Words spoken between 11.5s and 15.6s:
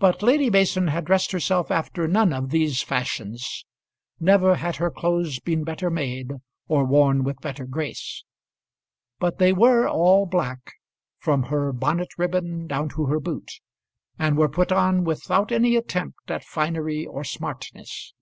bonnet ribbon down to her boot, and were put on without